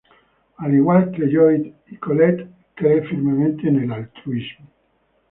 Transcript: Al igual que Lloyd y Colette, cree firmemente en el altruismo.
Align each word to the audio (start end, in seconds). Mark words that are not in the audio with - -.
Al 0.57 0.73
igual 0.73 1.11
que 1.11 1.27
Lloyd 1.29 1.73
y 1.91 1.97
Colette, 1.97 2.47
cree 2.73 3.03
firmemente 3.05 3.67
en 3.69 3.83
el 3.83 3.91
altruismo. 3.93 4.65